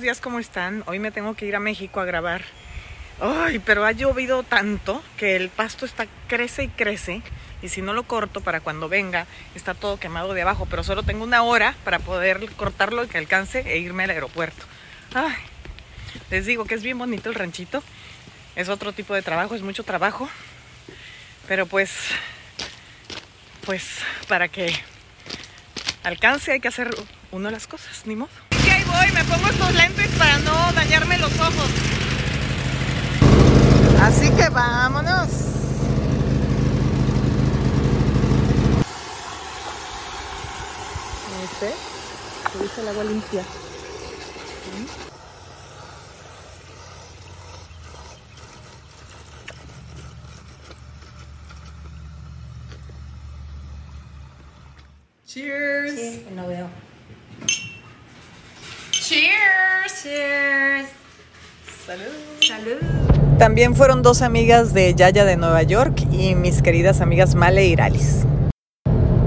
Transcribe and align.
días, 0.00 0.20
¿cómo 0.20 0.38
están? 0.38 0.82
Hoy 0.86 0.98
me 0.98 1.10
tengo 1.10 1.34
que 1.34 1.46
ir 1.46 1.54
a 1.56 1.60
México 1.60 2.00
a 2.00 2.04
grabar. 2.04 2.42
Ay, 3.20 3.58
pero 3.60 3.84
ha 3.84 3.92
llovido 3.92 4.42
tanto 4.42 5.02
que 5.16 5.36
el 5.36 5.48
pasto 5.48 5.86
está 5.86 6.06
crece 6.26 6.64
y 6.64 6.68
crece. 6.68 7.22
Y 7.62 7.68
si 7.68 7.80
no 7.80 7.92
lo 7.92 8.02
corto 8.02 8.40
para 8.40 8.60
cuando 8.60 8.88
venga, 8.88 9.26
está 9.54 9.74
todo 9.74 9.98
quemado 9.98 10.34
de 10.34 10.42
abajo. 10.42 10.66
Pero 10.68 10.82
solo 10.82 11.02
tengo 11.02 11.24
una 11.24 11.42
hora 11.42 11.74
para 11.84 11.98
poder 11.98 12.50
cortarlo 12.56 13.04
y 13.04 13.08
que 13.08 13.18
alcance 13.18 13.60
e 13.60 13.78
irme 13.78 14.04
al 14.04 14.10
aeropuerto. 14.10 14.64
Ay, 15.14 15.34
les 16.30 16.46
digo 16.46 16.64
que 16.64 16.74
es 16.74 16.82
bien 16.82 16.98
bonito 16.98 17.28
el 17.28 17.34
ranchito. 17.34 17.82
Es 18.56 18.68
otro 18.68 18.92
tipo 18.92 19.14
de 19.14 19.22
trabajo, 19.22 19.54
es 19.54 19.62
mucho 19.62 19.84
trabajo. 19.84 20.28
Pero 21.46 21.66
pues, 21.66 21.92
pues 23.64 23.98
para 24.28 24.48
que 24.48 24.74
alcance 26.02 26.52
hay 26.52 26.60
que 26.60 26.68
hacer 26.68 26.94
uno 27.30 27.50
las 27.50 27.66
cosas, 27.66 28.06
ni 28.06 28.16
modo. 28.16 28.53
Ahí 28.74 28.82
voy, 28.86 29.12
me 29.12 29.22
pongo 29.22 29.46
estos 29.46 29.72
lentes 29.72 30.08
para 30.18 30.36
no 30.38 30.72
dañarme 30.72 31.16
los 31.18 31.32
ojos. 31.38 31.70
Así 34.02 34.28
que 34.30 34.48
vámonos. 34.48 35.28
¿Viste? 41.40 41.72
Se 42.52 42.62
dice 42.64 42.80
el 42.80 42.88
agua 42.88 43.04
limpia. 43.04 43.44
Cheers. 55.24 55.94
Sí, 55.94 56.26
no 56.34 56.48
veo. 56.48 56.83
Salud. 61.86 62.04
Salud. 62.40 63.38
También 63.38 63.76
fueron 63.76 64.00
dos 64.00 64.22
amigas 64.22 64.72
de 64.72 64.94
Yaya 64.94 65.26
de 65.26 65.36
Nueva 65.36 65.62
York 65.64 66.06
y 66.10 66.34
mis 66.34 66.62
queridas 66.62 67.02
amigas 67.02 67.34
Male 67.34 67.66
y 67.66 67.72
Iralis. 67.72 68.24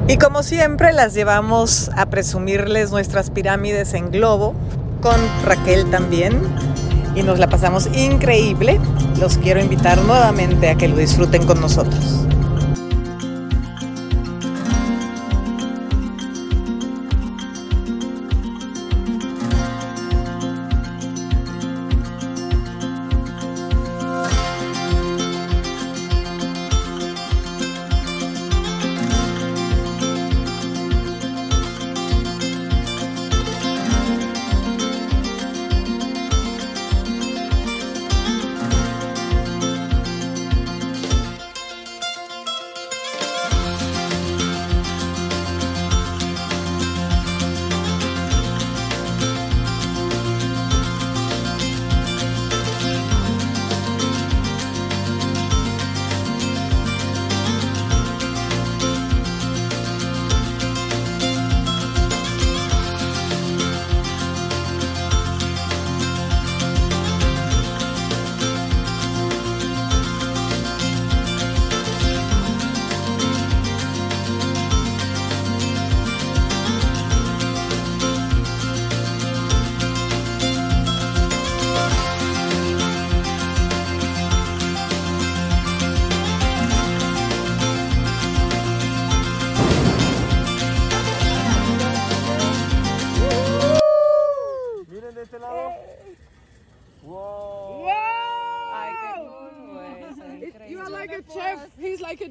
Y 0.07 0.17
como 0.17 0.41
siempre 0.41 0.91
las 0.91 1.13
llevamos 1.13 1.91
a 1.95 2.07
presumirles 2.07 2.89
nuestras 2.89 3.29
pirámides 3.29 3.93
en 3.93 4.09
globo, 4.09 4.55
con 5.01 5.19
Raquel 5.45 5.91
también, 5.91 6.41
y 7.13 7.21
nos 7.21 7.37
la 7.37 7.47
pasamos 7.47 7.89
increíble. 7.95 8.79
Los 9.19 9.37
quiero 9.37 9.61
invitar 9.61 10.01
nuevamente 10.01 10.69
a 10.69 10.75
que 10.75 10.87
lo 10.87 10.95
disfruten 10.95 11.45
con 11.45 11.61
nosotros. 11.61 12.25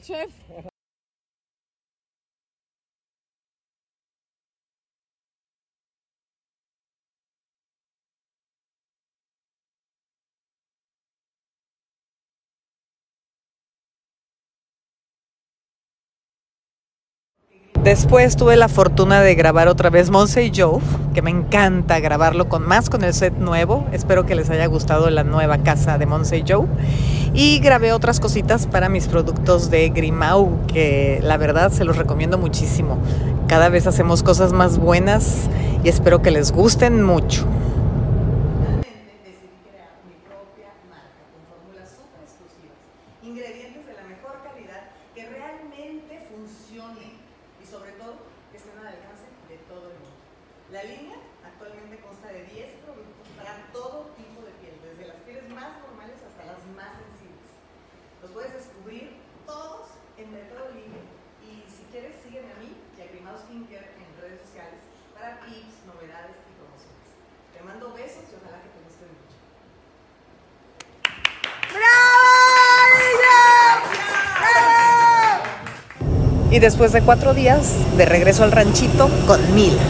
Chef. 0.06 0.30
Después 17.86 18.34
tuve 18.34 18.56
la 18.56 18.68
fortuna 18.68 19.20
de 19.20 19.36
grabar 19.36 19.68
otra 19.68 19.90
vez 19.90 20.10
Monse 20.10 20.44
y 20.44 20.50
Joe, 20.52 20.80
que 21.14 21.22
me 21.22 21.30
encanta 21.30 22.00
grabarlo 22.00 22.48
con 22.48 22.66
más 22.66 22.90
con 22.90 23.04
el 23.04 23.14
set 23.14 23.34
nuevo. 23.38 23.86
Espero 23.92 24.26
que 24.26 24.34
les 24.34 24.50
haya 24.50 24.66
gustado 24.66 25.08
la 25.08 25.22
nueva 25.22 25.58
casa 25.58 25.96
de 25.96 26.04
Monse 26.04 26.38
y 26.38 26.44
Joe. 26.44 26.66
Y 27.32 27.60
grabé 27.60 27.92
otras 27.92 28.18
cositas 28.18 28.66
para 28.66 28.88
mis 28.88 29.06
productos 29.06 29.70
de 29.70 29.88
Grimau, 29.90 30.66
que 30.66 31.20
la 31.22 31.36
verdad 31.36 31.70
se 31.70 31.84
los 31.84 31.96
recomiendo 31.96 32.38
muchísimo. 32.38 32.98
Cada 33.46 33.68
vez 33.68 33.86
hacemos 33.86 34.24
cosas 34.24 34.52
más 34.52 34.78
buenas 34.78 35.48
y 35.84 35.88
espero 35.88 36.22
que 36.22 36.32
les 36.32 36.50
gusten 36.50 37.04
mucho. 37.04 37.46
ingredientes 43.22 43.86
de 43.86 43.92
la 43.94 44.02
mejor 44.02 44.42
calidad 44.42 44.90
que 45.14 45.24
realmente 45.28 46.26
funcionen 46.28 47.26
y 47.62 47.68
sobre 47.68 47.90
todo 47.98 48.14
que 48.52 48.58
estén 48.58 48.78
al 48.78 48.86
alcance 48.86 49.26
de 49.50 49.58
todo 49.66 49.90
el 49.90 49.98
mundo. 49.98 50.14
La 50.70 50.84
línea 50.84 51.18
actualmente 51.42 51.98
consta 51.98 52.30
de 52.30 52.46
10 52.46 52.86
productos 52.86 53.26
para 53.34 53.66
todo 53.74 54.14
tipo 54.14 54.46
de 54.46 54.54
piel, 54.62 54.78
desde 54.86 55.10
las 55.10 55.18
pieles 55.26 55.50
más 55.50 55.82
normales 55.82 56.22
hasta 56.22 56.46
las 56.46 56.62
más 56.78 56.94
sensibles. 56.94 57.50
Los 58.22 58.30
puedes 58.30 58.54
descubrir 58.54 59.18
todos 59.42 59.98
en 60.14 60.30
Mercado 60.30 60.70
Libre 60.70 61.02
y 61.42 61.66
si 61.66 61.82
quieres 61.90 62.22
sígueme 62.22 62.54
a 62.54 62.58
mí 62.62 62.70
y 62.70 62.98
a 63.02 63.10
Grimao 63.10 63.34
Skincare 63.34 63.90
en 63.98 64.08
redes 64.22 64.46
sociales 64.46 64.86
para 65.10 65.42
tips, 65.42 65.82
novedades 65.90 66.38
y 66.46 66.52
promociones. 66.54 67.08
Te 67.50 67.58
mando 67.66 67.90
besos 67.90 68.22
y 68.30 68.38
ojalá 68.38 68.62
que 68.62 68.70
te 68.70 68.80
gusten 68.86 69.10
mucho. 69.10 69.34
Y 76.56 76.58
después 76.58 76.90
de 76.92 77.02
cuatro 77.02 77.34
días, 77.34 77.98
de 77.98 78.06
regreso 78.06 78.42
al 78.42 78.50
ranchito 78.50 79.10
con 79.26 79.54
Mila. 79.54 79.82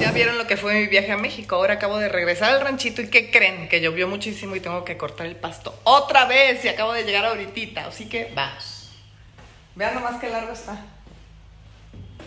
Ya 0.00 0.10
vieron 0.10 0.36
lo 0.36 0.48
que 0.48 0.56
fue 0.56 0.74
mi 0.74 0.88
viaje 0.88 1.12
a 1.12 1.16
México. 1.16 1.54
Ahora 1.54 1.74
acabo 1.74 1.98
de 1.98 2.08
regresar 2.08 2.52
al 2.52 2.60
ranchito 2.60 3.00
y 3.00 3.06
¿qué 3.06 3.30
creen? 3.30 3.68
Que 3.68 3.80
llovió 3.80 4.08
muchísimo 4.08 4.56
y 4.56 4.60
tengo 4.60 4.84
que 4.84 4.96
cortar 4.96 5.26
el 5.26 5.36
pasto 5.36 5.78
otra 5.84 6.24
vez 6.24 6.64
y 6.64 6.68
acabo 6.68 6.92
de 6.92 7.04
llegar 7.04 7.24
ahorita. 7.24 7.86
Así 7.86 8.08
que 8.08 8.32
vamos. 8.34 8.90
Vean 9.76 9.94
nomás 9.94 10.20
qué 10.20 10.28
largo 10.28 10.52
está. 10.52 10.84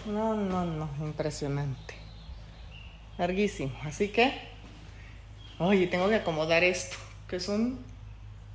No, 0.05 0.33
no, 0.33 0.63
no, 0.63 0.89
impresionante. 1.01 1.95
Larguísimo. 3.17 3.77
Así 3.83 4.07
que, 4.07 4.31
oye, 5.59 5.87
tengo 5.87 6.07
que 6.07 6.15
acomodar 6.15 6.63
esto, 6.63 6.95
que 7.27 7.35
es 7.35 7.49
un 7.49 7.83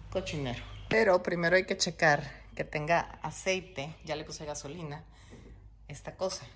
cochinero. 0.09 0.63
Pero 0.89 1.23
primero 1.23 1.57
hay 1.57 1.67
que 1.67 1.77
checar 1.77 2.42
que 2.55 2.65
tenga 2.65 3.19
aceite. 3.23 3.95
Ya 4.05 4.17
le 4.17 4.25
puse 4.25 4.45
gasolina. 4.45 5.05
Esta 5.89 6.17
cosa. 6.17 6.47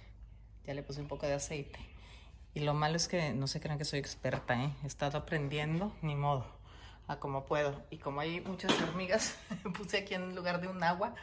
Ya 0.64 0.74
le 0.74 0.82
puse 0.82 1.00
un 1.00 1.08
poco 1.08 1.26
de 1.26 1.34
aceite. 1.34 1.78
Y 2.54 2.60
lo 2.60 2.74
malo 2.74 2.96
es 2.96 3.08
que 3.08 3.32
no 3.34 3.46
se 3.46 3.60
crean 3.60 3.78
que 3.78 3.84
soy 3.84 3.98
experta, 3.98 4.62
¿eh? 4.62 4.72
He 4.82 4.86
estado 4.86 5.18
aprendiendo, 5.18 5.94
ni 6.00 6.14
modo, 6.14 6.46
a 7.06 7.16
como 7.16 7.44
puedo. 7.44 7.84
Y 7.90 7.98
como 7.98 8.20
hay 8.20 8.40
muchas 8.40 8.72
hormigas, 8.80 9.36
puse 9.76 9.98
aquí 9.98 10.14
en 10.14 10.34
lugar 10.34 10.60
de 10.60 10.68
un 10.68 10.82
agua, 10.82 11.14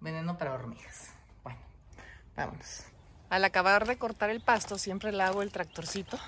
veneno 0.00 0.36
para 0.36 0.54
hormigas. 0.54 1.14
Bueno, 1.44 1.60
vámonos. 2.34 2.84
Al 3.28 3.44
acabar 3.44 3.86
de 3.86 3.98
cortar 3.98 4.30
el 4.30 4.40
pasto, 4.40 4.78
siempre 4.78 5.12
le 5.12 5.22
hago 5.22 5.42
el 5.42 5.52
tractorcito 5.52 6.18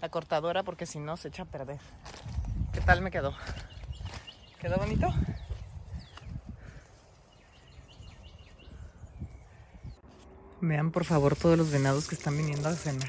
la 0.00 0.08
cortadora 0.08 0.62
porque 0.62 0.86
si 0.86 0.98
no 0.98 1.16
se 1.16 1.28
echa 1.28 1.42
a 1.42 1.46
perder. 1.46 1.78
¿Qué 2.72 2.80
tal 2.80 3.02
me 3.02 3.10
quedó? 3.10 3.34
¿Quedó 4.60 4.76
bonito? 4.76 5.12
Vean 10.62 10.90
por 10.90 11.04
favor 11.04 11.36
todos 11.36 11.56
los 11.56 11.70
venados 11.70 12.06
que 12.06 12.14
están 12.14 12.36
viniendo 12.36 12.68
a 12.68 12.74
cenar. 12.74 13.08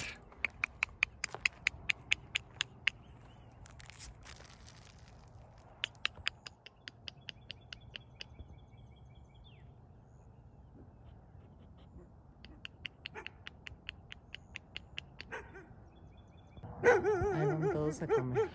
Ahí 16.84 17.48
van 17.48 17.70
todos 17.72 18.02
a 18.02 18.08
comer. 18.08 18.50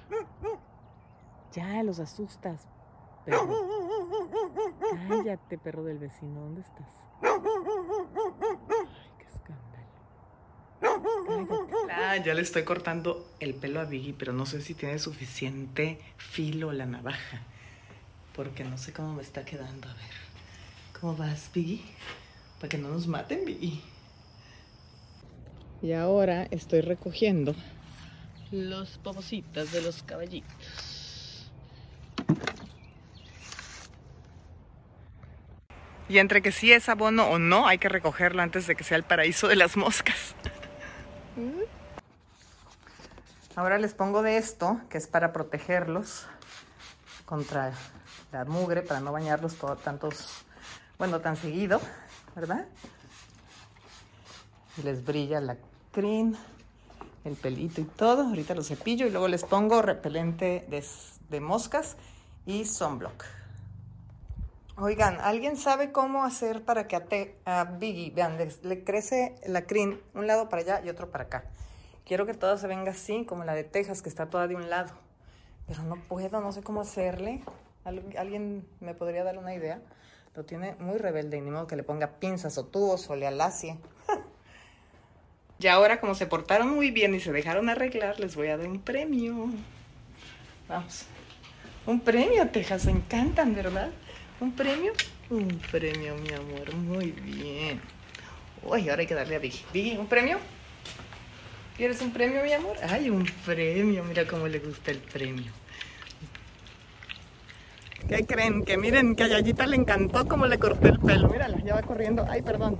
Ya, 1.52 1.82
los 1.82 1.98
asustas, 2.00 2.66
perro. 3.24 3.48
Cállate, 5.08 5.58
perro 5.58 5.84
del 5.84 5.98
vecino. 5.98 6.40
¿Dónde 6.40 6.62
estás? 6.62 6.88
Ay, 7.22 7.40
qué 9.18 9.26
escándalo. 9.26 9.86
Cállate. 10.80 10.95
Ah, 11.90 12.16
ya 12.16 12.34
le 12.34 12.42
estoy 12.42 12.64
cortando 12.64 13.26
el 13.40 13.54
pelo 13.54 13.80
a 13.80 13.84
Biggie, 13.84 14.14
pero 14.18 14.32
no 14.32 14.46
sé 14.46 14.60
si 14.60 14.74
tiene 14.74 14.98
suficiente 14.98 15.98
filo 16.16 16.72
la 16.72 16.86
navaja. 16.86 17.42
Porque 18.34 18.64
no 18.64 18.76
sé 18.78 18.92
cómo 18.92 19.14
me 19.14 19.22
está 19.22 19.44
quedando. 19.44 19.88
A 19.88 19.94
ver. 19.94 20.26
¿Cómo 21.00 21.16
vas, 21.16 21.50
Biggie? 21.54 21.82
Para 22.58 22.68
que 22.68 22.78
no 22.78 22.88
nos 22.88 23.06
maten, 23.06 23.44
Biggie. 23.44 23.80
Y 25.82 25.92
ahora 25.92 26.48
estoy 26.50 26.80
recogiendo 26.80 27.54
los 28.50 28.98
popositas 28.98 29.72
de 29.72 29.82
los 29.82 30.02
caballitos. 30.02 31.50
Y 36.08 36.18
entre 36.18 36.40
que 36.40 36.52
sí 36.52 36.72
es 36.72 36.88
abono 36.88 37.26
o 37.26 37.38
no, 37.38 37.66
hay 37.66 37.78
que 37.78 37.88
recogerlo 37.88 38.42
antes 38.42 38.66
de 38.66 38.76
que 38.76 38.84
sea 38.84 38.96
el 38.96 39.02
paraíso 39.02 39.48
de 39.48 39.56
las 39.56 39.76
moscas. 39.76 40.34
Ahora 43.54 43.78
les 43.78 43.94
pongo 43.94 44.22
de 44.22 44.36
esto, 44.36 44.80
que 44.90 44.98
es 44.98 45.06
para 45.06 45.32
protegerlos 45.32 46.26
contra 47.24 47.72
la 48.32 48.44
mugre, 48.44 48.82
para 48.82 49.00
no 49.00 49.12
bañarlos 49.12 49.56
todo, 49.56 49.76
tantos, 49.76 50.44
bueno, 50.98 51.20
tan 51.20 51.36
seguido, 51.36 51.80
¿verdad? 52.34 52.66
Y 54.76 54.82
les 54.82 55.04
brilla 55.04 55.40
la 55.40 55.56
crin, 55.92 56.36
el 57.24 57.34
pelito 57.34 57.80
y 57.80 57.84
todo. 57.84 58.22
Ahorita 58.24 58.54
lo 58.54 58.62
cepillo 58.62 59.06
y 59.06 59.10
luego 59.10 59.28
les 59.28 59.44
pongo 59.44 59.82
repelente 59.82 60.66
de, 60.68 60.84
de 61.28 61.40
moscas 61.40 61.96
y 62.44 62.64
sunblock. 62.64 63.24
Oigan, 64.78 65.18
¿alguien 65.22 65.56
sabe 65.56 65.90
cómo 65.90 66.24
hacer 66.24 66.62
para 66.62 66.86
que 66.86 66.96
a, 66.96 67.04
te- 67.06 67.34
a 67.46 67.64
Biggie, 67.64 68.10
vean, 68.10 68.36
le, 68.36 68.48
le 68.62 68.84
crece 68.84 69.34
la 69.46 69.62
crin 69.62 69.98
un 70.14 70.26
lado 70.26 70.50
para 70.50 70.62
allá 70.62 70.82
y 70.84 70.90
otro 70.90 71.10
para 71.10 71.24
acá? 71.24 71.44
Quiero 72.04 72.26
que 72.26 72.34
todo 72.34 72.58
se 72.58 72.66
venga 72.66 72.90
así, 72.92 73.24
como 73.24 73.44
la 73.44 73.54
de 73.54 73.64
Texas, 73.64 74.02
que 74.02 74.10
está 74.10 74.26
toda 74.26 74.46
de 74.48 74.54
un 74.54 74.68
lado. 74.68 74.92
Pero 75.66 75.82
no 75.82 75.96
puedo, 75.96 76.40
no 76.42 76.52
sé 76.52 76.62
cómo 76.62 76.82
hacerle. 76.82 77.42
¿Al- 77.84 78.04
¿Alguien 78.18 78.68
me 78.80 78.94
podría 78.94 79.24
dar 79.24 79.38
una 79.38 79.54
idea? 79.54 79.80
Lo 80.34 80.44
tiene 80.44 80.76
muy 80.78 80.98
rebelde 80.98 81.38
y 81.38 81.40
ni 81.40 81.50
modo 81.50 81.66
que 81.66 81.76
le 81.76 81.82
ponga 81.82 82.08
pinzas 82.20 82.58
o 82.58 82.66
tubos 82.66 83.08
o 83.08 83.16
le 83.16 83.26
alacie. 83.26 83.78
y 85.58 85.66
ahora, 85.68 86.00
como 86.00 86.14
se 86.14 86.26
portaron 86.26 86.68
muy 86.74 86.90
bien 86.90 87.14
y 87.14 87.20
se 87.20 87.32
dejaron 87.32 87.70
arreglar, 87.70 88.20
les 88.20 88.36
voy 88.36 88.48
a 88.48 88.58
dar 88.58 88.68
un 88.68 88.82
premio. 88.82 89.48
Vamos. 90.68 91.06
Un 91.86 92.00
premio, 92.00 92.46
Texas, 92.50 92.86
encantan, 92.86 93.54
¿verdad? 93.54 93.88
¿Un 94.40 94.52
premio? 94.52 94.92
Un 95.30 95.48
premio, 95.70 96.14
mi 96.16 96.32
amor, 96.32 96.74
muy 96.74 97.10
bien. 97.10 97.80
Uy, 98.62 98.88
ahora 98.88 99.00
hay 99.00 99.06
que 99.06 99.14
darle 99.14 99.36
a 99.36 99.38
Vicky. 99.38 99.64
Vicky, 99.72 99.96
¿un 99.96 100.06
premio? 100.06 100.38
¿Quieres 101.76 102.00
un 102.02 102.10
premio, 102.10 102.42
mi 102.42 102.52
amor? 102.52 102.76
Ay, 102.88 103.10
un 103.10 103.26
premio, 103.44 104.04
mira 104.04 104.26
cómo 104.26 104.46
le 104.46 104.58
gusta 104.58 104.90
el 104.90 104.98
premio. 104.98 105.52
¿Qué 108.08 108.24
creen? 108.24 108.64
Que 108.64 108.76
miren, 108.76 109.16
que 109.16 109.24
a 109.24 109.28
Yayita 109.28 109.66
le 109.66 109.76
encantó 109.76 110.28
cómo 110.28 110.46
le 110.46 110.58
corté 110.58 110.88
el 110.88 110.98
pelo. 111.00 111.28
Mírala, 111.28 111.58
ya 111.64 111.74
va 111.74 111.82
corriendo. 111.82 112.24
Ay, 112.28 112.42
perdón. 112.42 112.78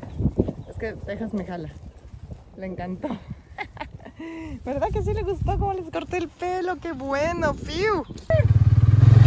Es 0.71 0.77
que 0.79 0.93
Texas 0.93 1.35
me 1.35 1.45
jala. 1.45 1.71
Le 2.57 2.67
encantó. 2.67 3.09
¿Verdad 4.65 4.89
que 4.93 5.03
sí 5.03 5.13
le 5.13 5.23
gustó 5.23 5.59
cómo 5.59 5.73
les 5.73 5.91
corté 5.91 6.19
el 6.19 6.29
pelo? 6.29 6.77
¡Qué 6.77 6.93
bueno! 6.93 7.55
¡Fiu! 7.55 8.05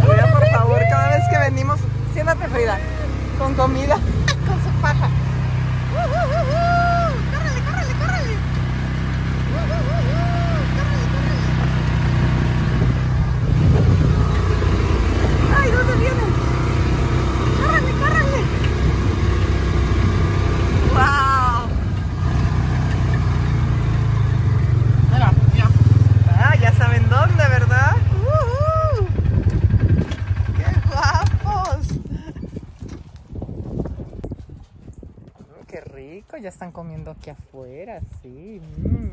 Mira, 0.08 0.32
por 0.32 0.46
favor, 0.48 0.80
cada 0.90 1.16
vez 1.16 1.24
que 1.30 1.38
venimos, 1.50 1.80
siéntate 2.22 2.48
Frida, 2.48 2.78
con 3.38 3.54
comida, 3.54 3.94
con 4.46 4.62
su 4.62 4.70
paja. 4.82 5.08
¡Córrele, 5.94 7.60
córrele, 7.64 7.94
córrele! 7.98 8.36
¡Ay, 15.56 15.70
dónde 15.70 15.94
vienen! 15.96 16.30
¡Córrele, 17.56 17.92
córrele! 17.92 18.42
¡Wow! 20.92 21.70
Mira, 25.10 25.32
ya. 25.56 25.66
Ah, 26.38 26.54
ya 26.56 26.72
saben 26.74 27.08
dónde, 27.08 27.48
¿verdad? 27.48 27.96
¡Uhú! 28.12 29.08
¡Qué 30.58 30.68
guapos! 30.86 32.00
Mm, 35.40 35.66
¡Qué 35.66 35.80
rico! 36.30 36.42
Ya 36.42 36.48
están 36.48 36.72
comiendo 36.72 37.10
aquí 37.10 37.30
afuera, 37.30 38.00
sí. 38.22 38.60
mm. 38.78 39.10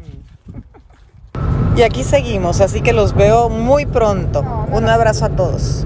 Y 1.78 1.84
aquí 1.84 2.04
seguimos, 2.04 2.62
así 2.62 2.82
que 2.82 2.92
los 2.94 3.14
veo 3.14 3.50
muy 3.50 3.86
pronto. 3.86 4.42
Un 4.72 4.90
abrazo 4.90 5.26
a 5.26 5.30
todos. 5.30 5.86